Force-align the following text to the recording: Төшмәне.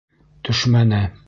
Төшмәне. 0.49 1.03